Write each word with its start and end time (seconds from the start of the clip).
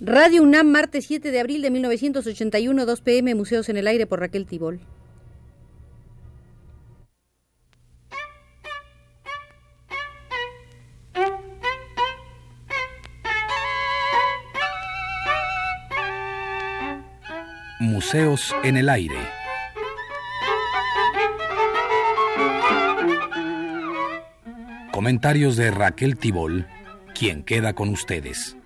Radio 0.00 0.42
UNAM, 0.42 0.66
martes 0.66 1.06
7 1.06 1.30
de 1.30 1.38
abril 1.38 1.62
de 1.62 1.70
1981, 1.70 2.84
2 2.84 3.00
pm, 3.00 3.34
Museos 3.36 3.68
en 3.68 3.76
el 3.76 3.86
Aire 3.86 4.06
por 4.06 4.18
Raquel 4.18 4.44
Tibol. 4.44 4.80
Museos 17.78 18.52
en 18.64 18.76
el 18.76 18.88
Aire. 18.88 19.14
Comentarios 24.90 25.56
de 25.56 25.70
Raquel 25.70 26.16
Tibol, 26.16 26.66
quien 27.14 27.44
queda 27.44 27.74
con 27.74 27.90
ustedes. 27.90 28.56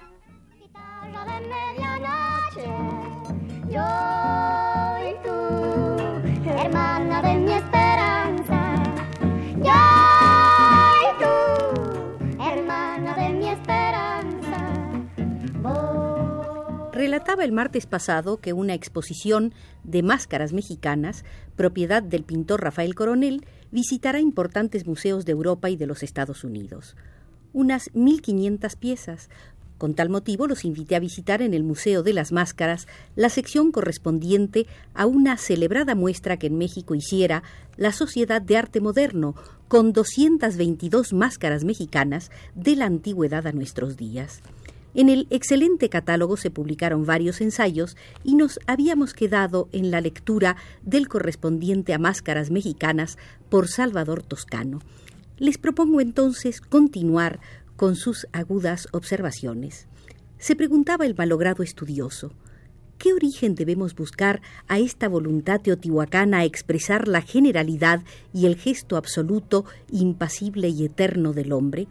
Relataba 17.18 17.42
el 17.42 17.52
martes 17.52 17.86
pasado 17.86 18.36
que 18.36 18.52
una 18.52 18.74
exposición 18.74 19.54
de 19.82 20.02
máscaras 20.02 20.52
mexicanas, 20.52 21.24
propiedad 21.56 22.02
del 22.02 22.22
pintor 22.22 22.62
Rafael 22.62 22.94
Coronel, 22.94 23.46
visitará 23.70 24.20
importantes 24.20 24.86
museos 24.86 25.24
de 25.24 25.32
Europa 25.32 25.70
y 25.70 25.76
de 25.76 25.86
los 25.86 26.02
Estados 26.02 26.44
Unidos. 26.44 26.96
Unas 27.52 27.90
1.500 27.94 28.76
piezas. 28.76 29.30
Con 29.78 29.94
tal 29.94 30.10
motivo 30.10 30.48
los 30.48 30.64
invité 30.64 30.96
a 30.96 31.00
visitar 31.00 31.40
en 31.40 31.54
el 31.54 31.62
Museo 31.62 32.02
de 32.02 32.12
las 32.12 32.32
Máscaras 32.32 32.88
la 33.14 33.28
sección 33.28 33.70
correspondiente 33.70 34.66
a 34.92 35.06
una 35.06 35.36
celebrada 35.36 35.94
muestra 35.94 36.36
que 36.36 36.48
en 36.48 36.58
México 36.58 36.96
hiciera 36.96 37.44
la 37.76 37.92
Sociedad 37.92 38.42
de 38.42 38.56
Arte 38.56 38.80
Moderno, 38.80 39.36
con 39.68 39.92
222 39.92 41.12
máscaras 41.12 41.62
mexicanas 41.62 42.30
de 42.56 42.74
la 42.74 42.86
antigüedad 42.86 43.46
a 43.46 43.52
nuestros 43.52 43.96
días. 43.96 44.42
En 44.94 45.08
el 45.10 45.28
excelente 45.30 45.88
catálogo 45.88 46.36
se 46.36 46.50
publicaron 46.50 47.06
varios 47.06 47.40
ensayos 47.40 47.96
y 48.24 48.34
nos 48.34 48.58
habíamos 48.66 49.14
quedado 49.14 49.68
en 49.70 49.92
la 49.92 50.00
lectura 50.00 50.56
del 50.82 51.06
correspondiente 51.06 51.94
a 51.94 51.98
máscaras 51.98 52.50
mexicanas 52.50 53.16
por 53.48 53.68
Salvador 53.68 54.24
Toscano. 54.24 54.80
Les 55.36 55.56
propongo 55.56 56.00
entonces 56.00 56.60
continuar 56.60 57.38
con 57.78 57.94
sus 57.94 58.26
agudas 58.32 58.88
observaciones. 58.90 59.86
Se 60.36 60.56
preguntaba 60.56 61.06
el 61.06 61.14
malogrado 61.14 61.62
estudioso, 61.62 62.32
¿qué 62.98 63.12
origen 63.12 63.54
debemos 63.54 63.94
buscar 63.94 64.42
a 64.66 64.80
esta 64.80 65.08
voluntad 65.08 65.60
teotihuacana 65.60 66.38
a 66.38 66.44
expresar 66.44 67.06
la 67.06 67.22
generalidad 67.22 68.02
y 68.34 68.46
el 68.46 68.56
gesto 68.56 68.96
absoluto, 68.96 69.64
impasible 69.92 70.68
y 70.68 70.86
eterno 70.86 71.32
del 71.32 71.52
hombre? 71.52 71.86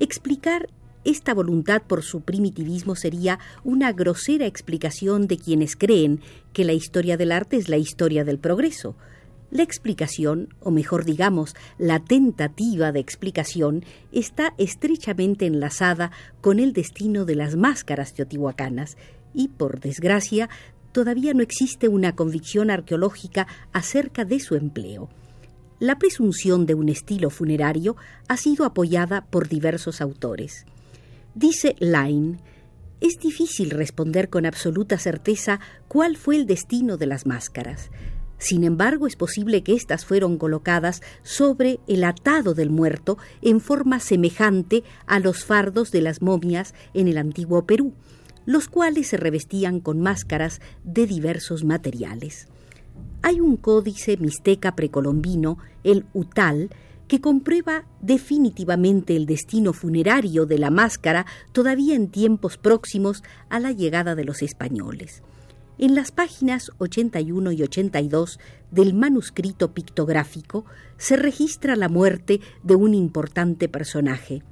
Explicar 0.00 0.70
esta 1.04 1.34
voluntad 1.34 1.82
por 1.82 2.02
su 2.02 2.22
primitivismo 2.22 2.96
sería 2.96 3.38
una 3.64 3.92
grosera 3.92 4.46
explicación 4.46 5.26
de 5.26 5.36
quienes 5.36 5.76
creen 5.76 6.20
que 6.54 6.64
la 6.64 6.72
historia 6.72 7.18
del 7.18 7.32
arte 7.32 7.58
es 7.58 7.68
la 7.68 7.76
historia 7.76 8.24
del 8.24 8.38
progreso. 8.38 8.96
La 9.50 9.62
explicación, 9.62 10.54
o 10.60 10.70
mejor 10.70 11.04
digamos, 11.04 11.56
la 11.78 12.00
tentativa 12.00 12.92
de 12.92 13.00
explicación, 13.00 13.84
está 14.12 14.54
estrechamente 14.58 15.46
enlazada 15.46 16.10
con 16.40 16.58
el 16.58 16.72
destino 16.74 17.24
de 17.24 17.34
las 17.34 17.56
máscaras 17.56 18.12
teotihuacanas 18.12 18.98
y, 19.32 19.48
por 19.48 19.80
desgracia, 19.80 20.50
todavía 20.92 21.32
no 21.32 21.42
existe 21.42 21.88
una 21.88 22.14
convicción 22.14 22.70
arqueológica 22.70 23.46
acerca 23.72 24.24
de 24.24 24.38
su 24.40 24.54
empleo. 24.54 25.08
La 25.80 25.98
presunción 25.98 26.66
de 26.66 26.74
un 26.74 26.88
estilo 26.88 27.30
funerario 27.30 27.96
ha 28.26 28.36
sido 28.36 28.64
apoyada 28.64 29.26
por 29.26 29.48
diversos 29.48 30.00
autores. 30.00 30.66
Dice 31.34 31.76
Line, 31.78 32.38
es 33.00 33.14
difícil 33.22 33.70
responder 33.70 34.28
con 34.28 34.44
absoluta 34.44 34.98
certeza 34.98 35.60
cuál 35.86 36.16
fue 36.16 36.34
el 36.36 36.46
destino 36.46 36.96
de 36.96 37.06
las 37.06 37.26
máscaras. 37.26 37.90
Sin 38.38 38.62
embargo, 38.62 39.06
es 39.06 39.16
posible 39.16 39.62
que 39.62 39.74
éstas 39.74 40.04
fueron 40.04 40.38
colocadas 40.38 41.02
sobre 41.22 41.80
el 41.88 42.04
atado 42.04 42.54
del 42.54 42.70
muerto 42.70 43.18
en 43.42 43.60
forma 43.60 43.98
semejante 43.98 44.84
a 45.06 45.18
los 45.18 45.44
fardos 45.44 45.90
de 45.90 46.02
las 46.02 46.22
momias 46.22 46.72
en 46.94 47.08
el 47.08 47.18
antiguo 47.18 47.66
Perú, 47.66 47.94
los 48.46 48.68
cuales 48.68 49.08
se 49.08 49.16
revestían 49.16 49.80
con 49.80 50.00
máscaras 50.00 50.60
de 50.84 51.06
diversos 51.06 51.64
materiales. 51.64 52.46
Hay 53.22 53.40
un 53.40 53.56
códice 53.56 54.16
mixteca 54.16 54.76
precolombino, 54.76 55.58
el 55.82 56.06
Utal, 56.14 56.70
que 57.08 57.20
comprueba 57.20 57.84
definitivamente 58.00 59.16
el 59.16 59.26
destino 59.26 59.72
funerario 59.72 60.46
de 60.46 60.58
la 60.58 60.70
máscara 60.70 61.26
todavía 61.52 61.96
en 61.96 62.08
tiempos 62.08 62.58
próximos 62.58 63.24
a 63.48 63.58
la 63.58 63.72
llegada 63.72 64.14
de 64.14 64.24
los 64.24 64.42
españoles. 64.42 65.22
En 65.80 65.94
las 65.94 66.10
páginas 66.10 66.72
81 66.78 67.52
y 67.52 67.62
82 67.62 68.40
del 68.72 68.94
manuscrito 68.94 69.72
pictográfico 69.74 70.64
se 70.96 71.16
registra 71.16 71.76
la 71.76 71.88
muerte 71.88 72.40
de 72.64 72.74
un 72.74 72.94
importante 72.94 73.68
personaje, 73.68 74.42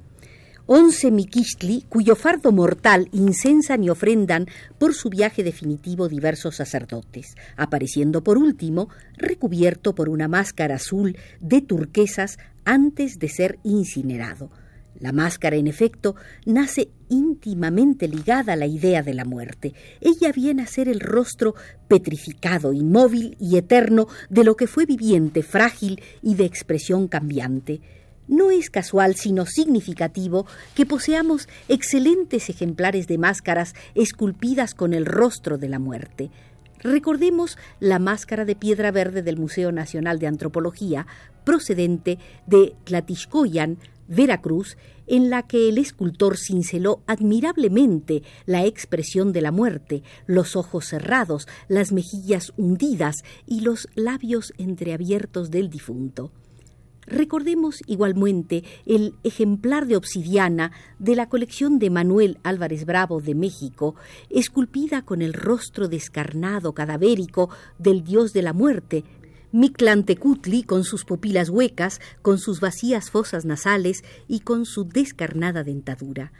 once 0.67 1.11
miquistli, 1.11 1.83
cuyo 1.89 2.15
fardo 2.15 2.53
mortal 2.53 3.09
incensan 3.11 3.83
y 3.83 3.89
ofrendan 3.89 4.47
por 4.79 4.93
su 4.93 5.09
viaje 5.09 5.43
definitivo 5.43 6.07
diversos 6.07 6.55
sacerdotes, 6.55 7.35
apareciendo 7.57 8.23
por 8.23 8.37
último 8.37 8.87
recubierto 9.17 9.95
por 9.95 10.07
una 10.07 10.29
máscara 10.29 10.75
azul 10.75 11.17
de 11.41 11.59
turquesas 11.61 12.37
antes 12.63 13.19
de 13.19 13.27
ser 13.27 13.59
incinerado. 13.63 14.49
La 14.99 15.11
máscara, 15.11 15.55
en 15.55 15.67
efecto, 15.67 16.15
nace 16.45 16.89
íntimamente 17.09 18.07
ligada 18.07 18.53
a 18.53 18.55
la 18.55 18.65
idea 18.65 19.03
de 19.03 19.13
la 19.13 19.25
muerte. 19.25 19.73
Ella 20.01 20.31
viene 20.31 20.63
a 20.63 20.67
ser 20.67 20.89
el 20.89 20.99
rostro 20.99 21.53
petrificado, 21.87 22.73
inmóvil 22.73 23.37
y 23.39 23.57
eterno 23.57 24.07
de 24.29 24.43
lo 24.43 24.55
que 24.55 24.65
fue 24.65 24.85
viviente, 24.85 25.43
frágil 25.43 26.01
y 26.23 26.35
de 26.35 26.45
expresión 26.45 27.07
cambiante. 27.07 27.81
No 28.27 28.51
es 28.51 28.69
casual, 28.69 29.15
sino 29.15 29.45
significativo, 29.45 30.47
que 30.75 30.85
poseamos 30.85 31.47
excelentes 31.69 32.49
ejemplares 32.49 33.07
de 33.07 33.17
máscaras 33.17 33.73
esculpidas 33.95 34.73
con 34.73 34.93
el 34.93 35.05
rostro 35.05 35.57
de 35.57 35.69
la 35.69 35.79
muerte. 35.79 36.29
Recordemos 36.87 37.57
la 37.81 37.99
máscara 37.99 38.45
de 38.45 38.55
piedra 38.55 38.91
verde 38.91 39.21
del 39.21 39.35
Museo 39.35 39.73
Nacional 39.73 40.19
de 40.19 40.27
Antropología, 40.27 41.05
procedente 41.43 42.17
de 42.45 42.75
Tlatiscoyan, 42.85 43.77
Veracruz, 44.07 44.77
en 45.05 45.29
la 45.29 45.43
que 45.43 45.67
el 45.67 45.79
escultor 45.79 46.37
cinceló 46.37 47.01
admirablemente 47.05 48.23
la 48.45 48.63
expresión 48.63 49.33
de 49.33 49.41
la 49.41 49.51
muerte, 49.51 50.01
los 50.27 50.55
ojos 50.55 50.85
cerrados, 50.85 51.49
las 51.67 51.91
mejillas 51.91 52.53
hundidas 52.55 53.17
y 53.45 53.59
los 53.59 53.89
labios 53.95 54.53
entreabiertos 54.57 55.51
del 55.51 55.69
difunto. 55.69 56.31
Recordemos 57.07 57.81
igualmente 57.87 58.65
el 58.85 59.15
ejemplar 59.23 59.87
de 59.87 59.95
obsidiana 59.95 60.73
de 60.99 61.15
la 61.15 61.29
colección 61.29 61.79
de 61.79 61.89
Manuel 61.89 62.37
Álvarez 62.43 62.85
Bravo 62.85 63.21
de 63.21 63.33
México, 63.33 63.95
esculpida 64.29 65.03
con 65.03 65.21
el 65.21 65.31
rostro 65.31 65.87
descarnado 65.87 66.73
cadavérico 66.73 67.49
del 67.79 68.03
dios 68.03 68.33
de 68.33 68.41
la 68.41 68.51
muerte, 68.51 69.05
Mictlantecutli 69.53 70.63
con 70.63 70.83
sus 70.83 71.05
pupilas 71.05 71.49
huecas, 71.49 72.01
con 72.21 72.37
sus 72.39 72.59
vacías 72.59 73.09
fosas 73.09 73.45
nasales 73.45 74.03
y 74.27 74.41
con 74.41 74.65
su 74.65 74.83
descarnada 74.83 75.63
dentadura 75.63 76.33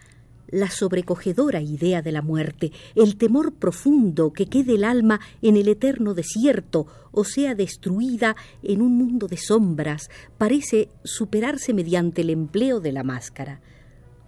la 0.47 0.69
sobrecogedora 0.69 1.61
idea 1.61 2.01
de 2.01 2.11
la 2.11 2.21
muerte, 2.21 2.71
el 2.95 3.17
temor 3.17 3.53
profundo 3.53 4.33
que 4.33 4.47
quede 4.47 4.75
el 4.75 4.83
alma 4.83 5.19
en 5.41 5.57
el 5.57 5.67
eterno 5.67 6.13
desierto 6.13 6.87
o 7.11 7.23
sea 7.23 7.55
destruida 7.55 8.35
en 8.63 8.81
un 8.81 8.97
mundo 8.97 9.27
de 9.27 9.37
sombras, 9.37 10.09
parece 10.37 10.89
superarse 11.03 11.73
mediante 11.73 12.21
el 12.21 12.29
empleo 12.29 12.79
de 12.79 12.91
la 12.91 13.03
máscara. 13.03 13.61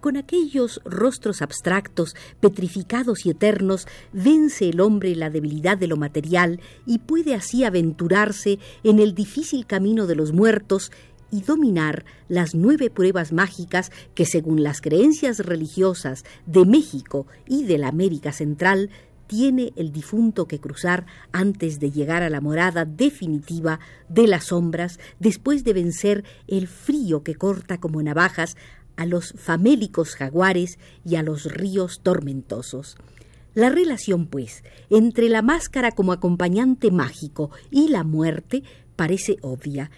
Con 0.00 0.16
aquellos 0.16 0.80
rostros 0.86 1.42
abstractos, 1.42 2.16
petrificados 2.40 3.26
y 3.26 3.30
eternos, 3.30 3.86
vence 4.14 4.70
el 4.70 4.80
hombre 4.80 5.14
la 5.14 5.28
debilidad 5.28 5.76
de 5.76 5.88
lo 5.88 5.98
material 5.98 6.58
y 6.86 7.00
puede 7.00 7.34
así 7.34 7.64
aventurarse 7.64 8.58
en 8.82 8.98
el 8.98 9.14
difícil 9.14 9.66
camino 9.66 10.06
de 10.06 10.14
los 10.14 10.32
muertos 10.32 10.90
y 11.30 11.42
dominar 11.42 12.04
las 12.28 12.54
nueve 12.54 12.90
pruebas 12.90 13.32
mágicas 13.32 13.90
que, 14.14 14.26
según 14.26 14.62
las 14.62 14.80
creencias 14.80 15.38
religiosas 15.38 16.24
de 16.46 16.64
México 16.64 17.26
y 17.46 17.64
de 17.64 17.78
la 17.78 17.88
América 17.88 18.32
Central, 18.32 18.90
tiene 19.26 19.72
el 19.76 19.92
difunto 19.92 20.48
que 20.48 20.58
cruzar 20.58 21.06
antes 21.30 21.78
de 21.78 21.92
llegar 21.92 22.24
a 22.24 22.30
la 22.30 22.40
morada 22.40 22.84
definitiva 22.84 23.78
de 24.08 24.26
las 24.26 24.46
sombras, 24.46 24.98
después 25.20 25.62
de 25.62 25.72
vencer 25.72 26.24
el 26.48 26.66
frío 26.66 27.22
que 27.22 27.36
corta 27.36 27.78
como 27.78 28.02
navajas 28.02 28.56
a 28.96 29.06
los 29.06 29.32
famélicos 29.36 30.16
jaguares 30.16 30.80
y 31.04 31.14
a 31.14 31.22
los 31.22 31.44
ríos 31.44 32.00
tormentosos. 32.02 32.96
La 33.54 33.68
relación, 33.68 34.26
pues, 34.26 34.64
entre 34.90 35.28
la 35.28 35.42
máscara 35.42 35.92
como 35.92 36.12
acompañante 36.12 36.90
mágico 36.90 37.50
y 37.70 37.88
la 37.88 38.02
muerte 38.02 38.62
parece 38.96 39.38
obvia. 39.42 39.90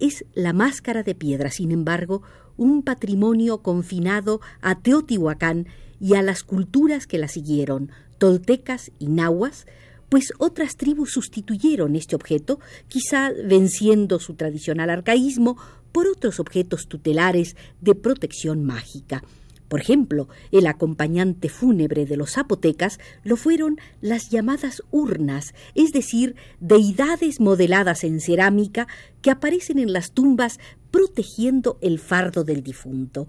Es 0.00 0.24
la 0.34 0.52
máscara 0.52 1.02
de 1.02 1.14
piedra, 1.14 1.50
sin 1.50 1.72
embargo, 1.72 2.22
un 2.56 2.82
patrimonio 2.82 3.58
confinado 3.58 4.40
a 4.60 4.80
Teotihuacán 4.80 5.66
y 6.00 6.14
a 6.14 6.22
las 6.22 6.42
culturas 6.42 7.06
que 7.06 7.18
la 7.18 7.28
siguieron, 7.28 7.90
toltecas 8.18 8.92
y 8.98 9.08
nahuas, 9.08 9.66
pues 10.08 10.32
otras 10.38 10.76
tribus 10.76 11.12
sustituyeron 11.12 11.96
este 11.96 12.16
objeto, 12.16 12.60
quizá 12.88 13.30
venciendo 13.44 14.18
su 14.18 14.34
tradicional 14.34 14.90
arcaísmo 14.90 15.56
por 15.92 16.06
otros 16.06 16.40
objetos 16.40 16.86
tutelares 16.88 17.56
de 17.80 17.94
protección 17.94 18.64
mágica. 18.64 19.22
Por 19.68 19.80
ejemplo, 19.80 20.28
el 20.50 20.66
acompañante 20.66 21.48
fúnebre 21.48 22.06
de 22.06 22.16
los 22.16 22.32
zapotecas 22.32 22.98
lo 23.22 23.36
fueron 23.36 23.78
las 24.00 24.30
llamadas 24.30 24.82
urnas, 24.90 25.54
es 25.74 25.92
decir, 25.92 26.36
deidades 26.58 27.38
modeladas 27.38 28.04
en 28.04 28.20
cerámica 28.20 28.88
que 29.20 29.30
aparecen 29.30 29.78
en 29.78 29.92
las 29.92 30.12
tumbas 30.12 30.58
protegiendo 30.90 31.78
el 31.82 31.98
fardo 31.98 32.44
del 32.44 32.62
difunto. 32.62 33.28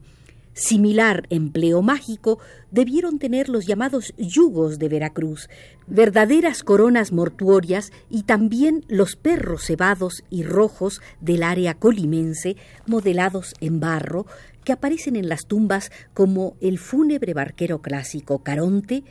Similar 0.54 1.26
empleo 1.30 1.82
mágico 1.82 2.40
debieron 2.70 3.18
tener 3.18 3.48
los 3.48 3.66
llamados 3.66 4.14
yugos 4.18 4.78
de 4.78 4.90
Veracruz, 4.90 5.50
verdaderas 5.88 6.64
coronas 6.64 7.14
mortuorias 7.14 7.94
y 8.10 8.24
también 8.24 8.84
los 8.90 9.16
perros 9.16 9.64
cebados 9.66 10.24
y 10.30 10.44
rojos 10.44 11.02
del 11.22 11.44
área 11.44 11.76
colimense, 11.76 12.58
modelados 12.88 13.54
en 13.62 13.80
barro, 13.80 14.26
aparecen 14.72 15.16
en 15.16 15.30
las 15.30 15.46
tumbas 15.46 15.92
como 16.14 16.56
el 16.62 16.78
fúnebre 16.78 17.34
barquero 17.34 17.82
clásico 17.82 18.44
Caronte, 18.44 19.04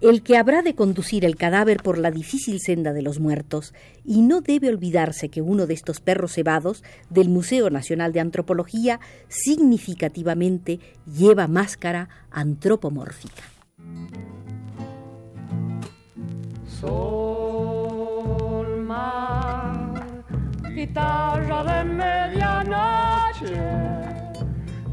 el 0.00 0.22
que 0.22 0.36
habrá 0.36 0.62
de 0.62 0.74
conducir 0.74 1.24
el 1.24 1.36
cadáver 1.36 1.82
por 1.82 1.98
la 1.98 2.10
difícil 2.10 2.60
senda 2.60 2.92
de 2.92 3.02
los 3.02 3.18
muertos, 3.18 3.72
y 4.04 4.22
no 4.22 4.42
debe 4.42 4.68
olvidarse 4.68 5.30
que 5.30 5.40
uno 5.40 5.66
de 5.66 5.74
estos 5.74 6.00
perros 6.00 6.34
cebados 6.34 6.84
del 7.08 7.28
Museo 7.28 7.70
Nacional 7.70 8.12
de 8.12 8.20
Antropología 8.20 9.00
significativamente 9.28 10.80
lleva 11.06 11.48
máscara 11.48 12.08
antropomórfica. 12.30 13.42
Sol, 16.80 18.82
mar, 18.82 20.06
guitarra 20.74 21.64
de 21.64 21.84
medianoche, 21.84 23.95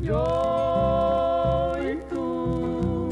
yo 0.03 1.73
y 1.81 2.13
tú, 2.13 3.09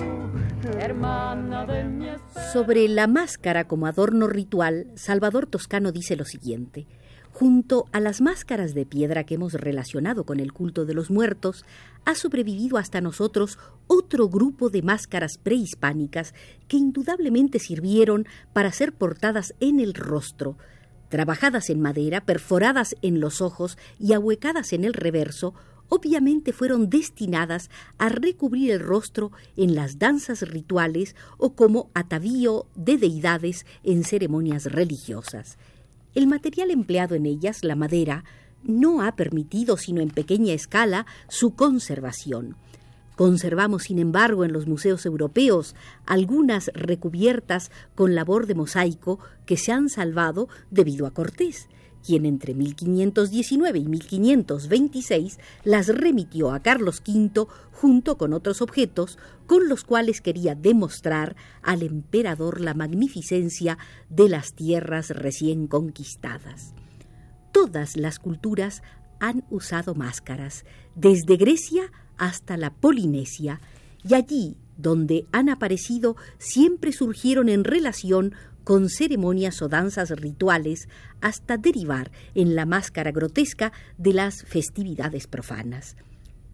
hermana 0.78 1.66
de 1.66 1.84
mi 1.86 2.08
sobre 2.52 2.88
la 2.90 3.08
máscara 3.08 3.66
como 3.66 3.88
adorno 3.88 4.28
ritual, 4.28 4.88
Salvador 4.96 5.48
Toscano 5.48 5.94
dice 5.94 6.18
lo 6.18 6.26
siguiente. 6.26 6.86
Junto 7.32 7.86
a 7.94 8.02
las 8.02 8.20
máscaras 8.20 8.74
de 8.74 8.86
piedra 8.86 9.24
que 9.24 9.36
hemos 9.36 9.54
relacionado 9.54 10.26
con 10.26 10.42
el 10.42 10.52
culto 10.52 10.86
de 10.86 10.94
los 10.94 11.10
muertos, 11.10 11.66
ha 12.04 12.14
sobrevivido 12.14 12.78
hasta 12.78 13.00
nosotros 13.00 13.58
otro 13.88 14.28
grupo 14.28 14.70
de 14.70 14.82
máscaras 14.82 15.38
prehispánicas 15.38 16.34
que 16.68 16.76
indudablemente 16.76 17.60
sirvieron 17.60 18.26
para 18.52 18.74
ser 18.74 18.92
portadas 18.92 19.54
en 19.62 19.80
el 19.80 19.94
rostro, 19.94 20.58
trabajadas 21.08 21.70
en 21.70 21.80
madera, 21.80 22.26
perforadas 22.26 22.98
en 23.02 23.22
los 23.22 23.40
ojos 23.40 23.78
y 23.98 24.12
ahuecadas 24.12 24.74
en 24.74 24.84
el 24.84 24.94
reverso, 24.94 25.54
obviamente 25.94 26.54
fueron 26.54 26.90
destinadas 26.90 27.70
a 27.98 28.08
recubrir 28.08 28.72
el 28.72 28.80
rostro 28.80 29.34
en 29.58 29.76
las 29.76 30.00
danzas 30.00 30.42
rituales 30.42 31.18
o 31.38 31.54
como 31.54 31.90
atavío 31.94 32.66
de 32.76 32.98
deidades 32.98 33.66
en 33.84 34.06
ceremonias 34.06 34.72
religiosas. 34.72 35.58
El 36.16 36.28
material 36.28 36.72
empleado 36.72 37.16
en 37.16 37.26
ellas, 37.26 37.66
la 37.66 37.76
madera, 37.76 38.24
no 38.64 39.02
ha 39.02 39.18
permitido, 39.18 39.76
sino 39.76 40.00
en 40.00 40.12
pequeña 40.12 40.54
escala, 40.54 41.06
su 41.28 41.56
conservación. 41.56 42.56
Conservamos, 43.18 43.84
sin 43.84 44.00
embargo, 44.00 44.46
en 44.46 44.54
los 44.54 44.68
museos 44.68 45.06
europeos 45.06 45.76
algunas 46.06 46.72
recubiertas 46.74 47.70
con 47.96 48.16
labor 48.16 48.48
de 48.48 48.56
mosaico 48.56 49.20
que 49.46 49.58
se 49.58 49.74
han 49.74 49.90
salvado 49.90 50.48
debido 50.70 51.06
a 51.06 51.12
Cortés 51.12 51.68
quien 52.06 52.26
entre 52.26 52.54
1519 52.54 53.80
y 53.80 53.86
1526 53.86 55.40
las 55.64 55.88
remitió 55.88 56.52
a 56.52 56.62
Carlos 56.62 57.02
V 57.08 57.48
junto 57.72 58.18
con 58.18 58.34
otros 58.34 58.62
objetos 58.62 59.18
con 59.48 59.68
los 59.68 59.84
cuales 59.84 60.22
quería 60.22 60.56
demostrar 60.56 61.36
al 61.62 61.84
emperador 61.84 62.62
la 62.62 62.74
magnificencia 62.74 63.78
de 64.10 64.30
las 64.30 64.54
tierras 64.54 65.10
recién 65.10 65.68
conquistadas. 65.68 66.74
Todas 67.52 67.98
las 67.98 68.20
culturas 68.20 68.82
han 69.20 69.44
usado 69.50 69.94
máscaras, 69.94 70.66
desde 70.96 71.38
Grecia 71.38 71.92
hasta 72.18 72.58
la 72.58 72.74
Polinesia, 72.74 73.62
y 74.08 74.16
allí 74.16 74.58
donde 74.78 75.26
han 75.32 75.50
aparecido 75.50 76.16
siempre 76.38 76.92
surgieron 76.92 77.50
en 77.50 77.64
relación 77.64 78.34
con 78.64 78.90
ceremonias 78.90 79.62
o 79.62 79.68
danzas 79.68 80.10
rituales 80.12 80.88
hasta 81.22 81.58
derivar 81.58 82.12
en 82.36 82.56
la 82.56 82.66
máscara 82.66 83.12
grotesca 83.12 83.72
de 83.98 84.14
las 84.14 84.44
festividades 84.44 85.28
profanas. 85.28 85.96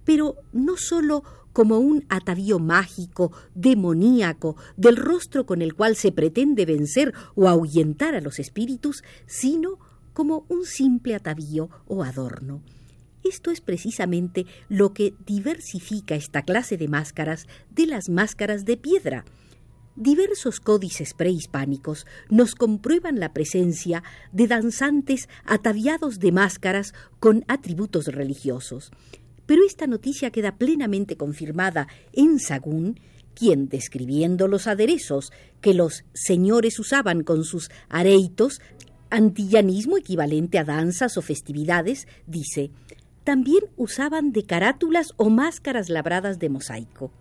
Pero 0.06 0.36
no 0.54 0.78
sólo 0.78 1.24
como 1.54 1.80
un 1.80 2.06
atavío 2.10 2.60
mágico, 2.60 3.32
demoníaco, 3.56 4.56
del 4.76 4.96
rostro 4.96 5.46
con 5.46 5.62
el 5.62 5.74
cual 5.74 5.96
se 5.96 6.12
pretende 6.12 6.66
vencer 6.66 7.14
o 7.36 7.48
ahuyentar 7.50 8.14
a 8.16 8.22
los 8.22 8.40
espíritus, 8.40 9.04
sino 9.26 9.80
como 10.14 10.46
un 10.50 10.66
simple 10.66 11.16
atavío 11.16 11.70
o 11.88 12.04
adorno. 12.04 12.62
Esto 13.24 13.52
es 13.52 13.60
precisamente 13.60 14.46
lo 14.70 14.94
que 14.94 15.14
diversifica 15.26 16.16
esta 16.16 16.44
clase 16.44 16.78
de 16.78 16.88
máscaras 16.88 17.48
de 17.72 17.88
las 17.88 18.10
máscaras 18.10 18.64
de 18.64 18.78
piedra, 18.78 19.26
Diversos 20.00 20.60
códices 20.60 21.16
prehispánicos 21.16 22.06
nos 22.30 22.54
comprueban 22.54 23.20
la 23.20 23.34
presencia 23.34 24.04
de 24.32 24.46
danzantes 24.46 25.28
ataviados 25.44 26.20
de 26.20 26.32
máscaras 26.32 26.94
con 27.20 27.44
atributos 27.48 28.06
religiosos. 28.06 28.92
Pero 29.48 29.66
esta 29.66 29.88
noticia 29.88 30.30
queda 30.30 30.56
plenamente 30.56 31.18
confirmada 31.18 31.88
en 32.14 32.38
Sagún, 32.38 33.00
quien, 33.34 33.70
describiendo 33.70 34.48
los 34.48 34.68
aderezos 34.68 35.32
que 35.62 35.74
los 35.74 36.06
señores 36.14 36.78
usaban 36.78 37.24
con 37.24 37.44
sus 37.44 37.72
areitos, 37.90 38.62
antillanismo 39.10 39.98
equivalente 39.98 40.60
a 40.60 40.64
danzas 40.64 41.18
o 41.18 41.24
festividades, 41.24 42.08
dice, 42.28 42.70
también 43.24 43.64
usaban 43.78 44.32
de 44.32 44.44
carátulas 44.44 45.16
o 45.18 45.32
máscaras 45.32 45.90
labradas 45.90 46.38
de 46.38 46.50
mosaico. 46.50 47.12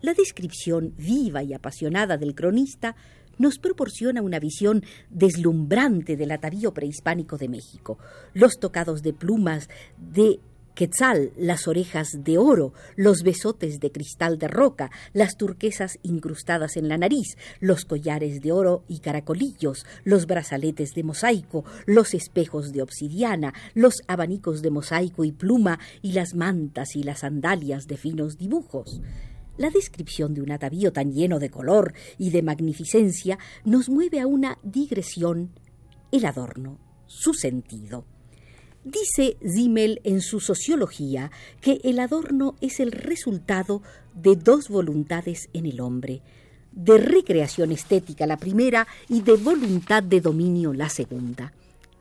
La 0.00 0.14
descripción 0.14 0.94
viva 0.96 1.42
y 1.42 1.54
apasionada 1.54 2.16
del 2.16 2.34
cronista 2.34 2.94
nos 3.38 3.58
proporciona 3.58 4.22
una 4.22 4.38
visión 4.38 4.84
deslumbrante 5.10 6.16
del 6.16 6.30
atavío 6.30 6.72
prehispánico 6.72 7.36
de 7.36 7.48
México. 7.48 7.98
Los 8.34 8.58
tocados 8.58 9.02
de 9.02 9.12
plumas 9.12 9.68
de 9.96 10.40
quetzal, 10.78 11.32
las 11.36 11.66
orejas 11.66 12.06
de 12.22 12.38
oro, 12.38 12.72
los 12.94 13.24
besotes 13.24 13.80
de 13.80 13.90
cristal 13.90 14.38
de 14.38 14.46
roca, 14.46 14.92
las 15.12 15.36
turquesas 15.36 15.98
incrustadas 16.04 16.76
en 16.76 16.88
la 16.88 16.96
nariz, 16.96 17.36
los 17.58 17.84
collares 17.84 18.40
de 18.40 18.52
oro 18.52 18.84
y 18.86 19.00
caracolillos, 19.00 19.84
los 20.04 20.26
brazaletes 20.26 20.94
de 20.94 21.02
mosaico, 21.02 21.64
los 21.86 22.14
espejos 22.14 22.72
de 22.72 22.82
obsidiana, 22.82 23.54
los 23.74 23.94
abanicos 24.06 24.62
de 24.62 24.70
mosaico 24.70 25.24
y 25.24 25.32
pluma 25.32 25.80
y 26.00 26.12
las 26.12 26.36
mantas 26.36 26.94
y 26.94 27.02
las 27.02 27.20
sandalias 27.20 27.88
de 27.88 27.96
finos 27.96 28.38
dibujos. 28.38 29.00
La 29.58 29.70
descripción 29.70 30.34
de 30.34 30.40
un 30.40 30.52
atavío 30.52 30.92
tan 30.92 31.12
lleno 31.12 31.40
de 31.40 31.50
color 31.50 31.92
y 32.16 32.30
de 32.30 32.42
magnificencia 32.42 33.38
nos 33.64 33.88
mueve 33.88 34.20
a 34.20 34.26
una 34.28 34.58
digresión, 34.62 35.50
el 36.12 36.24
adorno, 36.24 36.78
su 37.06 37.34
sentido. 37.34 38.04
Dice 38.84 39.36
Zimmel 39.44 40.00
en 40.04 40.20
su 40.20 40.38
Sociología 40.38 41.32
que 41.60 41.80
el 41.82 41.98
adorno 41.98 42.54
es 42.60 42.78
el 42.78 42.92
resultado 42.92 43.82
de 44.14 44.36
dos 44.36 44.68
voluntades 44.68 45.50
en 45.52 45.66
el 45.66 45.80
hombre, 45.80 46.22
de 46.70 46.96
recreación 46.96 47.72
estética 47.72 48.28
la 48.28 48.36
primera 48.36 48.86
y 49.08 49.22
de 49.22 49.34
voluntad 49.34 50.04
de 50.04 50.20
dominio 50.20 50.72
la 50.72 50.88
segunda. 50.88 51.52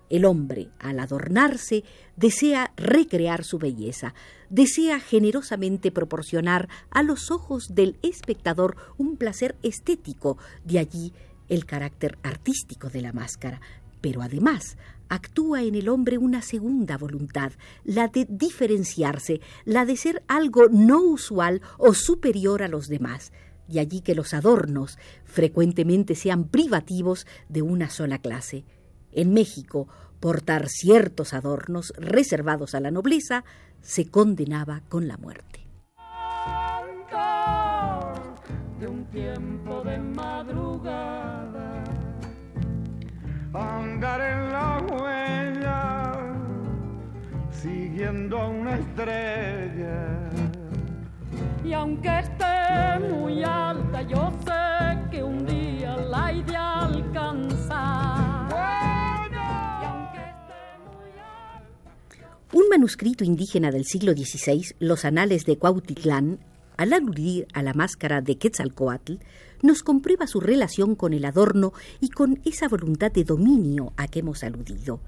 El 0.09 0.25
hombre, 0.25 0.69
al 0.79 0.99
adornarse, 0.99 1.83
desea 2.15 2.71
recrear 2.77 3.43
su 3.43 3.59
belleza, 3.59 4.13
desea 4.49 4.99
generosamente 4.99 5.91
proporcionar 5.91 6.69
a 6.91 7.03
los 7.03 7.29
ojos 7.29 7.75
del 7.75 7.97
espectador 8.01 8.77
un 8.97 9.17
placer 9.17 9.55
estético, 9.63 10.37
de 10.63 10.79
allí 10.79 11.13
el 11.49 11.65
carácter 11.65 12.17
artístico 12.23 12.89
de 12.89 13.01
la 13.01 13.11
máscara, 13.11 13.59
pero 13.99 14.21
además 14.21 14.77
actúa 15.09 15.63
en 15.63 15.75
el 15.75 15.89
hombre 15.89 16.17
una 16.17 16.41
segunda 16.41 16.97
voluntad, 16.97 17.51
la 17.83 18.07
de 18.07 18.25
diferenciarse, 18.29 19.41
la 19.65 19.85
de 19.85 19.97
ser 19.97 20.23
algo 20.27 20.67
no 20.69 21.01
usual 21.01 21.61
o 21.77 21.93
superior 21.93 22.63
a 22.63 22.67
los 22.67 22.87
demás. 22.87 23.31
y 23.69 23.79
allí 23.79 23.99
que 23.99 24.15
los 24.15 24.33
adornos 24.33 24.97
frecuentemente 25.25 26.15
sean 26.15 26.45
privativos 26.45 27.27
de 27.49 27.61
una 27.61 27.89
sola 27.89 28.17
clase. 28.17 28.63
En 29.11 29.33
México, 29.33 29.87
portar 30.19 30.67
ciertos 30.67 31.33
adornos 31.33 31.93
reservados 31.97 32.75
a 32.75 32.79
la 32.79 32.91
nobleza 32.91 33.43
se 33.81 34.09
condenaba 34.09 34.81
con 34.89 35.07
la 35.07 35.17
muerte. 35.17 35.65
De 38.79 38.87
un 38.87 39.05
tiempo 39.05 39.81
de 39.83 39.97
madrugada, 39.97 41.83
andar 43.53 44.21
en 44.21 44.51
la 44.51 44.77
huella, 44.91 46.13
siguiendo 47.49 48.37
a 48.39 48.47
una 48.47 48.77
estrella. 48.77 50.29
Y 51.65 51.73
aunque 51.73 52.19
esté 52.19 52.99
muy 53.09 53.43
alta, 53.43 54.03
yo 54.03 54.31
manuscrito 62.77 63.23
indígena 63.23 63.71
del 63.71 63.85
siglo 63.85 64.11
XVI, 64.11 64.75
Los 64.77 65.03
Anales 65.03 65.45
de 65.45 65.57
Cuautitlán, 65.57 66.37
al 66.77 66.93
aludir 66.93 67.47
a 67.53 67.63
la 67.63 67.73
máscara 67.73 68.21
de 68.21 68.37
Quetzalcoatl, 68.37 69.13
nos 69.63 69.81
comprueba 69.81 70.27
su 70.27 70.39
relación 70.39 70.93
con 70.93 71.13
el 71.13 71.25
adorno 71.25 71.73
y 72.01 72.09
con 72.09 72.39
esa 72.45 72.67
voluntad 72.67 73.11
de 73.11 73.23
dominio 73.23 73.93
a 73.97 74.07
que 74.07 74.19
hemos 74.19 74.43
aludido. 74.43 74.99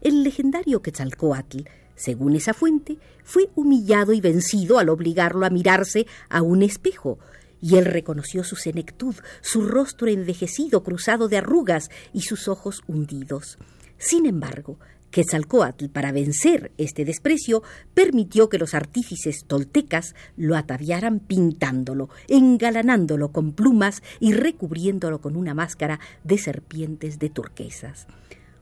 El 0.00 0.22
legendario 0.22 0.80
Quetzalcoatl, 0.80 1.62
según 1.96 2.36
esa 2.36 2.54
fuente, 2.54 2.98
fue 3.24 3.50
humillado 3.56 4.12
y 4.12 4.20
vencido 4.20 4.78
al 4.78 4.88
obligarlo 4.88 5.44
a 5.44 5.50
mirarse 5.50 6.06
a 6.28 6.42
un 6.42 6.62
espejo, 6.62 7.18
y 7.60 7.78
él 7.78 7.84
reconoció 7.84 8.44
su 8.44 8.54
senectud, 8.54 9.16
su 9.40 9.62
rostro 9.62 10.06
envejecido 10.06 10.84
cruzado 10.84 11.26
de 11.26 11.38
arrugas 11.38 11.90
y 12.12 12.20
sus 12.20 12.46
ojos 12.46 12.84
hundidos. 12.86 13.58
Sin 13.98 14.24
embargo, 14.24 14.78
Quetzalcoatl, 15.10 15.86
para 15.88 16.12
vencer 16.12 16.72
este 16.78 17.04
desprecio, 17.04 17.62
permitió 17.94 18.48
que 18.48 18.58
los 18.58 18.74
artífices 18.74 19.44
toltecas 19.46 20.14
lo 20.36 20.56
ataviaran 20.56 21.20
pintándolo, 21.20 22.08
engalanándolo 22.28 23.32
con 23.32 23.52
plumas 23.52 24.02
y 24.20 24.32
recubriéndolo 24.32 25.20
con 25.20 25.36
una 25.36 25.54
máscara 25.54 26.00
de 26.24 26.38
serpientes 26.38 27.18
de 27.18 27.30
turquesas. 27.30 28.06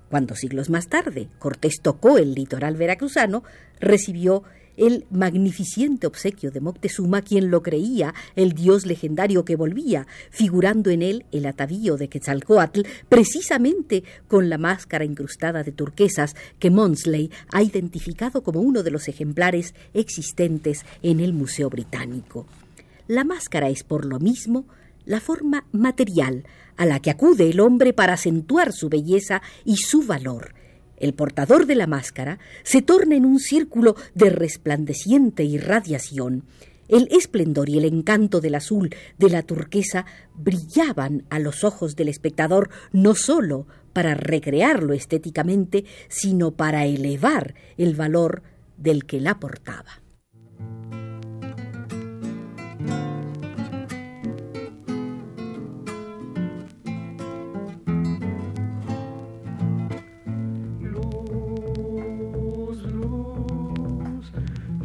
Cuando 0.08 0.36
siglos 0.36 0.70
más 0.70 0.88
tarde 0.88 1.28
Cortés 1.38 1.80
tocó 1.82 2.18
el 2.18 2.34
litoral 2.34 2.76
veracruzano, 2.76 3.42
recibió 3.80 4.44
el 4.76 5.06
magnificente 5.10 6.06
obsequio 6.06 6.50
de 6.50 6.60
Moctezuma, 6.60 7.22
quien 7.22 7.50
lo 7.50 7.62
creía 7.62 8.14
el 8.34 8.52
dios 8.52 8.86
legendario 8.86 9.44
que 9.44 9.56
volvía, 9.56 10.06
figurando 10.30 10.90
en 10.90 11.02
él 11.02 11.24
el 11.32 11.46
atavío 11.46 11.96
de 11.96 12.08
Quetzalcoatl, 12.08 12.82
precisamente 13.08 14.04
con 14.28 14.48
la 14.48 14.58
máscara 14.58 15.04
incrustada 15.04 15.62
de 15.62 15.72
turquesas 15.72 16.36
que 16.58 16.70
Monsley 16.70 17.30
ha 17.52 17.62
identificado 17.62 18.42
como 18.42 18.60
uno 18.60 18.82
de 18.82 18.90
los 18.90 19.08
ejemplares 19.08 19.74
existentes 19.94 20.84
en 21.02 21.20
el 21.20 21.32
Museo 21.32 21.70
Británico. 21.70 22.46
La 23.08 23.24
máscara 23.24 23.68
es, 23.68 23.84
por 23.84 24.04
lo 24.04 24.18
mismo, 24.18 24.66
la 25.04 25.20
forma 25.20 25.64
material 25.70 26.44
a 26.76 26.84
la 26.84 27.00
que 27.00 27.10
acude 27.10 27.48
el 27.48 27.60
hombre 27.60 27.92
para 27.92 28.14
acentuar 28.14 28.72
su 28.72 28.88
belleza 28.88 29.40
y 29.64 29.76
su 29.76 30.02
valor. 30.02 30.55
El 30.96 31.14
portador 31.14 31.66
de 31.66 31.74
la 31.74 31.86
máscara 31.86 32.38
se 32.62 32.82
torna 32.82 33.16
en 33.16 33.24
un 33.24 33.38
círculo 33.38 33.96
de 34.14 34.30
resplandeciente 34.30 35.44
irradiación. 35.44 36.44
El 36.88 37.08
esplendor 37.10 37.68
y 37.68 37.78
el 37.78 37.84
encanto 37.84 38.40
del 38.40 38.54
azul, 38.54 38.94
de 39.18 39.30
la 39.30 39.42
turquesa, 39.42 40.06
brillaban 40.34 41.24
a 41.30 41.38
los 41.38 41.64
ojos 41.64 41.96
del 41.96 42.08
espectador 42.08 42.70
no 42.92 43.14
sólo 43.14 43.66
para 43.92 44.14
recrearlo 44.14 44.92
estéticamente, 44.92 45.84
sino 46.08 46.52
para 46.52 46.86
elevar 46.86 47.54
el 47.76 47.94
valor 47.94 48.42
del 48.76 49.04
que 49.04 49.20
la 49.20 49.40
portaba. 49.40 50.02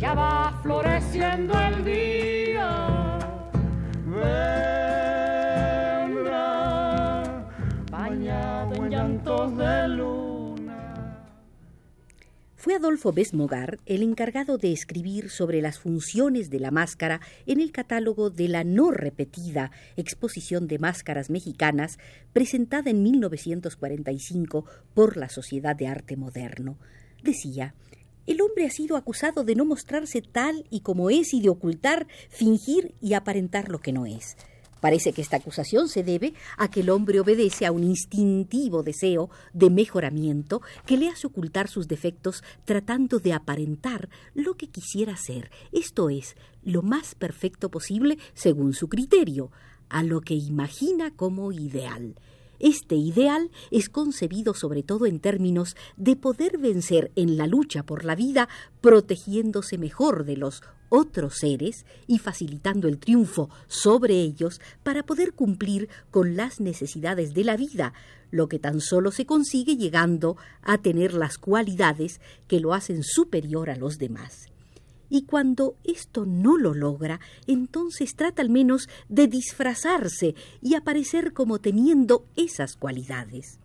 Ya 0.01 0.13
va 0.15 0.59
floreciendo 0.63 1.53
el 1.59 1.85
día. 1.85 3.19
Vendrá 5.93 6.33
bañado 7.91 8.83
en 8.83 8.89
llantos 8.89 9.55
de 9.57 9.87
luna. 9.89 11.19
Fue 12.55 12.73
Adolfo 12.73 13.11
Besmogar 13.13 13.77
el 13.85 14.01
encargado 14.01 14.57
de 14.57 14.71
escribir 14.71 15.29
sobre 15.29 15.61
las 15.61 15.77
funciones 15.77 16.49
de 16.49 16.59
la 16.59 16.71
máscara 16.71 17.21
en 17.45 17.61
el 17.61 17.71
catálogo 17.71 18.31
de 18.31 18.47
la 18.47 18.63
no 18.63 18.89
repetida 18.89 19.69
exposición 19.97 20.67
de 20.67 20.79
máscaras 20.79 21.29
mexicanas 21.29 21.99
presentada 22.33 22.89
en 22.89 23.03
1945 23.03 24.65
por 24.95 25.17
la 25.17 25.29
Sociedad 25.29 25.75
de 25.75 25.85
Arte 25.85 26.17
Moderno. 26.17 26.79
Decía, 27.21 27.75
el 28.27 28.41
hombre 28.41 28.65
ha 28.65 28.69
sido 28.69 28.97
acusado 28.97 29.43
de 29.43 29.55
no 29.55 29.65
mostrarse 29.65 30.21
tal 30.21 30.65
y 30.69 30.81
como 30.81 31.09
es 31.09 31.33
y 31.33 31.41
de 31.41 31.49
ocultar, 31.49 32.07
fingir 32.29 32.95
y 33.01 33.13
aparentar 33.13 33.69
lo 33.69 33.79
que 33.79 33.91
no 33.91 34.05
es. 34.05 34.37
Parece 34.81 35.13
que 35.13 35.21
esta 35.21 35.37
acusación 35.37 35.87
se 35.87 36.03
debe 36.03 36.33
a 36.57 36.69
que 36.69 36.81
el 36.81 36.89
hombre 36.89 37.19
obedece 37.19 37.65
a 37.65 37.71
un 37.71 37.83
instintivo 37.83 38.81
deseo 38.81 39.29
de 39.53 39.69
mejoramiento 39.69 40.61
que 40.87 40.97
le 40.97 41.07
hace 41.07 41.27
ocultar 41.27 41.67
sus 41.67 41.87
defectos 41.87 42.43
tratando 42.65 43.19
de 43.19 43.33
aparentar 43.33 44.09
lo 44.33 44.55
que 44.57 44.67
quisiera 44.67 45.15
ser, 45.15 45.51
esto 45.71 46.09
es, 46.09 46.35
lo 46.63 46.81
más 46.81 47.13
perfecto 47.13 47.69
posible 47.69 48.17
según 48.33 48.73
su 48.73 48.89
criterio, 48.89 49.51
a 49.87 50.03
lo 50.03 50.21
que 50.21 50.33
imagina 50.33 51.11
como 51.15 51.51
ideal. 51.51 52.15
Este 52.61 52.93
ideal 52.95 53.49
es 53.71 53.89
concebido 53.89 54.53
sobre 54.53 54.83
todo 54.83 55.07
en 55.07 55.19
términos 55.19 55.75
de 55.97 56.15
poder 56.15 56.59
vencer 56.59 57.11
en 57.15 57.35
la 57.35 57.47
lucha 57.47 57.81
por 57.81 58.05
la 58.05 58.13
vida, 58.13 58.49
protegiéndose 58.81 59.79
mejor 59.79 60.25
de 60.25 60.37
los 60.37 60.61
otros 60.89 61.37
seres 61.39 61.87
y 62.05 62.19
facilitando 62.19 62.87
el 62.87 62.99
triunfo 62.99 63.49
sobre 63.65 64.21
ellos 64.21 64.61
para 64.83 65.03
poder 65.03 65.33
cumplir 65.33 65.89
con 66.11 66.35
las 66.35 66.59
necesidades 66.59 67.33
de 67.33 67.45
la 67.45 67.57
vida, 67.57 67.93
lo 68.29 68.47
que 68.47 68.59
tan 68.59 68.79
solo 68.79 69.09
se 69.09 69.25
consigue 69.25 69.75
llegando 69.75 70.37
a 70.61 70.77
tener 70.77 71.13
las 71.13 71.39
cualidades 71.39 72.21
que 72.47 72.59
lo 72.59 72.75
hacen 72.75 73.01
superior 73.01 73.71
a 73.71 73.75
los 73.75 73.97
demás. 73.97 74.50
Y 75.13 75.23
cuando 75.23 75.75
esto 75.83 76.25
no 76.25 76.57
lo 76.57 76.73
logra, 76.73 77.19
entonces 77.45 78.15
trata 78.15 78.41
al 78.41 78.49
menos 78.49 78.87
de 79.09 79.27
disfrazarse 79.27 80.35
y 80.61 80.75
aparecer 80.75 81.33
como 81.33 81.59
teniendo 81.59 82.25
esas 82.37 82.77
cualidades. 82.77 83.59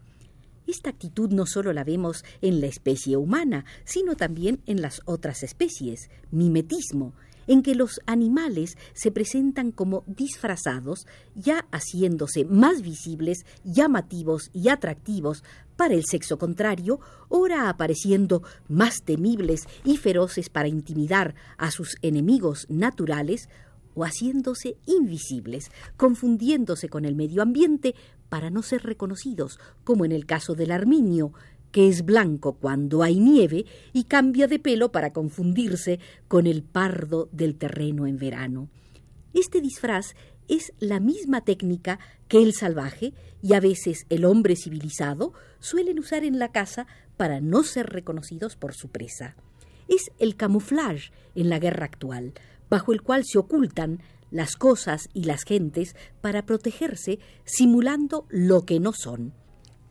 Esta 0.66 0.90
actitud 0.90 1.30
no 1.30 1.46
solo 1.46 1.72
la 1.72 1.84
vemos 1.84 2.24
en 2.42 2.60
la 2.60 2.66
especie 2.66 3.16
humana, 3.16 3.64
sino 3.84 4.16
también 4.16 4.60
en 4.66 4.82
las 4.82 5.02
otras 5.04 5.44
especies, 5.44 6.10
mimetismo, 6.32 7.14
en 7.46 7.62
que 7.62 7.74
los 7.74 8.00
animales 8.06 8.76
se 8.94 9.10
presentan 9.10 9.72
como 9.72 10.04
disfrazados, 10.06 11.06
ya 11.34 11.66
haciéndose 11.70 12.44
más 12.44 12.82
visibles, 12.82 13.46
llamativos 13.64 14.50
y 14.52 14.68
atractivos 14.68 15.44
para 15.76 15.94
el 15.94 16.04
sexo 16.04 16.38
contrario, 16.38 17.00
ora 17.28 17.68
apareciendo 17.68 18.42
más 18.68 19.02
temibles 19.04 19.66
y 19.84 19.96
feroces 19.96 20.48
para 20.48 20.68
intimidar 20.68 21.34
a 21.58 21.70
sus 21.70 21.96
enemigos 22.02 22.66
naturales, 22.68 23.48
o 23.96 24.04
haciéndose 24.04 24.76
invisibles, 24.84 25.70
confundiéndose 25.96 26.88
con 26.88 27.06
el 27.06 27.16
medio 27.16 27.40
ambiente 27.42 27.94
para 28.28 28.50
no 28.50 28.62
ser 28.62 28.82
reconocidos, 28.82 29.58
como 29.84 30.04
en 30.04 30.12
el 30.12 30.26
caso 30.26 30.54
del 30.54 30.70
arminio, 30.70 31.32
que 31.76 31.88
es 31.88 32.06
blanco 32.06 32.54
cuando 32.54 33.02
hay 33.02 33.20
nieve 33.20 33.66
y 33.92 34.04
cambia 34.04 34.46
de 34.46 34.58
pelo 34.58 34.92
para 34.92 35.12
confundirse 35.12 36.00
con 36.26 36.46
el 36.46 36.62
pardo 36.62 37.28
del 37.32 37.54
terreno 37.58 38.06
en 38.06 38.16
verano. 38.16 38.70
Este 39.34 39.60
disfraz 39.60 40.14
es 40.48 40.72
la 40.78 41.00
misma 41.00 41.42
técnica 41.42 41.98
que 42.28 42.42
el 42.42 42.54
salvaje 42.54 43.12
y 43.42 43.52
a 43.52 43.60
veces 43.60 44.06
el 44.08 44.24
hombre 44.24 44.56
civilizado 44.56 45.34
suelen 45.58 45.98
usar 45.98 46.24
en 46.24 46.38
la 46.38 46.50
caza 46.50 46.86
para 47.18 47.42
no 47.42 47.62
ser 47.62 47.90
reconocidos 47.90 48.56
por 48.56 48.72
su 48.72 48.88
presa. 48.88 49.36
Es 49.86 50.10
el 50.18 50.34
camouflage 50.34 51.12
en 51.34 51.50
la 51.50 51.58
guerra 51.58 51.84
actual, 51.84 52.32
bajo 52.70 52.94
el 52.94 53.02
cual 53.02 53.24
se 53.26 53.36
ocultan 53.36 54.00
las 54.30 54.56
cosas 54.56 55.10
y 55.12 55.24
las 55.24 55.42
gentes 55.42 55.94
para 56.22 56.46
protegerse 56.46 57.18
simulando 57.44 58.24
lo 58.30 58.64
que 58.64 58.80
no 58.80 58.94
son. 58.94 59.34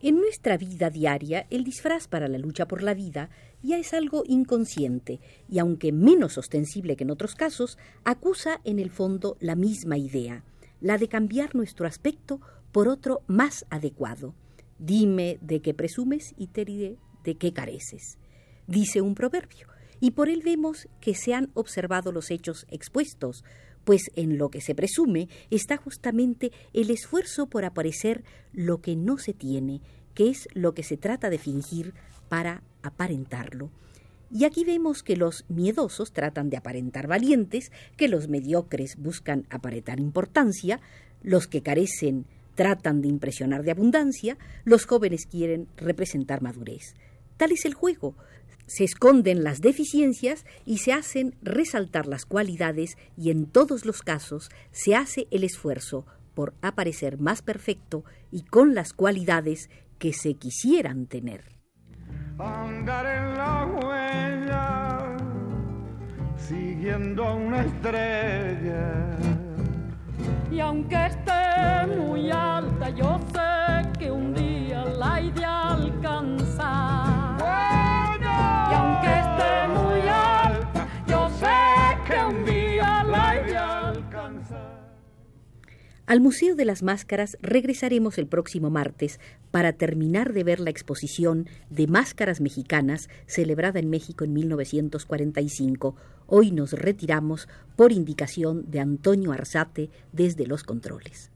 En 0.05 0.17
nuestra 0.17 0.55
vida 0.55 0.91
diaria, 0.91 1.47
el 1.49 1.63
disfraz 1.63 2.07
para 2.07 2.27
la 2.27 2.37
lucha 2.37 2.67
por 2.67 2.83
la 2.83 2.93
vida 2.93 3.31
ya 3.63 3.79
es 3.79 3.91
algo 3.91 4.21
inconsciente 4.27 5.19
y, 5.49 5.57
aunque 5.57 5.91
menos 5.91 6.37
ostensible 6.37 6.95
que 6.95 7.05
en 7.05 7.09
otros 7.09 7.33
casos, 7.33 7.79
acusa 8.03 8.61
en 8.65 8.77
el 8.77 8.91
fondo 8.91 9.35
la 9.39 9.55
misma 9.55 9.97
idea. 9.97 10.43
la 10.79 10.99
de 10.99 11.07
cambiar 11.07 11.55
nuestro 11.55 11.87
aspecto 11.87 12.39
por 12.71 12.87
otro 12.87 13.23
más 13.25 13.65
adecuado. 13.71 14.35
Dime 14.77 15.39
de 15.41 15.59
qué 15.63 15.73
presumes 15.73 16.35
y 16.37 16.47
te 16.47 16.65
diré 16.65 16.97
de 17.23 17.35
qué 17.35 17.51
careces. 17.51 18.19
Dice 18.67 19.01
un 19.01 19.15
proverbio, 19.15 19.67
y 19.99 20.11
por 20.11 20.29
él 20.29 20.43
vemos 20.45 20.87
que 21.01 21.15
se 21.15 21.33
han 21.33 21.49
observado 21.55 22.11
los 22.11 22.29
hechos 22.29 22.67
expuestos, 22.69 23.43
pues 23.85 24.11
en 24.15 24.37
lo 24.37 24.49
que 24.49 24.59
se 24.59 24.75
presume 24.75 25.29
está 25.49 25.77
justamente 25.77 26.51
el 26.73 26.89
esfuerzo 26.89 27.47
por 27.47 27.63
aparecer 27.63 28.23
lo 28.51 28.81
que 28.81 28.95
no 28.95 29.17
se 29.17 29.33
tiene, 29.33 29.81
que 30.13 30.29
es 30.29 30.49
lo 30.53 30.73
que 30.73 30.83
se 30.83 30.97
trata 30.97 31.29
de 31.29 31.37
fingir 31.37 31.93
para 32.27 32.63
aparentarlo. 32.81 33.69
Y 34.31 34.43
aquí 34.43 34.65
vemos 34.65 35.03
que 35.03 35.15
los 35.15 35.45
miedosos 35.47 36.11
tratan 36.11 36.49
de 36.49 36.57
aparentar 36.57 37.07
valientes, 37.07 37.71
que 37.95 38.07
los 38.07 38.27
mediocres 38.27 38.97
buscan 38.97 39.45
aparentar 39.49 39.99
importancia, 39.99 40.81
los 41.21 41.47
que 41.47 41.61
carecen 41.61 42.25
tratan 42.55 43.01
de 43.01 43.07
impresionar 43.07 43.63
de 43.63 43.71
abundancia, 43.71 44.37
los 44.63 44.85
jóvenes 44.85 45.25
quieren 45.25 45.67
representar 45.77 46.41
madurez. 46.41 46.95
Tal 47.37 47.51
es 47.51 47.65
el 47.65 47.73
juego. 47.73 48.15
Se 48.67 48.83
esconden 48.83 49.43
las 49.43 49.61
deficiencias 49.61 50.45
y 50.65 50.79
se 50.79 50.93
hacen 50.93 51.35
resaltar 51.41 52.07
las 52.07 52.25
cualidades 52.25 52.97
y 53.15 53.29
en 53.29 53.45
todos 53.45 53.85
los 53.85 54.01
casos 54.01 54.49
se 54.71 54.95
hace 54.95 55.27
el 55.31 55.43
esfuerzo 55.43 56.05
por 56.33 56.53
aparecer 56.61 57.19
más 57.19 57.41
perfecto 57.41 58.03
y 58.31 58.43
con 58.43 58.73
las 58.73 58.93
cualidades 58.93 59.69
que 59.99 60.13
se 60.13 60.33
quisieran 60.35 61.05
tener. 61.05 61.43
Andar 62.37 63.05
en 63.05 63.37
la 63.37 63.65
huella, 63.65 65.17
siguiendo 66.37 67.23
a 67.23 67.33
una 67.35 67.65
estrella. 67.65 69.17
Y 70.51 70.59
aunque 70.59 71.05
esté 71.05 71.95
muy 71.97 72.29
alta, 72.29 72.89
yo 72.89 73.19
sé 73.31 73.99
que 73.99 74.11
un 74.11 74.33
día 74.33 74.44
Al 86.07 86.21
Museo 86.21 86.55
de 86.55 86.65
las 86.65 86.83
Máscaras 86.83 87.35
regresaremos 87.41 88.19
el 88.19 88.27
próximo 88.27 88.69
martes 88.69 89.19
para 89.49 89.73
terminar 89.73 90.33
de 90.33 90.43
ver 90.43 90.59
la 90.59 90.69
exposición 90.69 91.47
de 91.71 91.87
máscaras 91.87 92.41
mexicanas 92.41 93.09
celebrada 93.25 93.79
en 93.79 93.89
México 93.89 94.23
en 94.23 94.33
1945. 94.33 95.95
Hoy 96.27 96.51
nos 96.51 96.73
retiramos 96.73 97.49
por 97.75 97.91
indicación 97.91 98.69
de 98.69 98.81
Antonio 98.81 99.31
Arzate 99.31 99.89
desde 100.11 100.45
los 100.45 100.63
controles. 100.63 101.31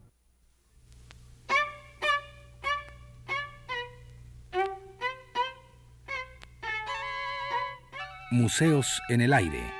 Museos 8.30 9.00
en 9.08 9.22
el 9.22 9.32
aire. 9.32 9.79